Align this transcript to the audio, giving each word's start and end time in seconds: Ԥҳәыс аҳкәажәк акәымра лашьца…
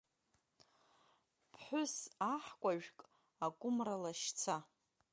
Ԥҳәыс 1.51 1.95
аҳкәажәк 2.33 2.99
акәымра 3.45 3.95
лашьца… 4.03 4.57